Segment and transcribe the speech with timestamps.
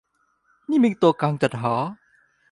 [0.69, 1.73] นี่เป็นตัวกลางจัดหา?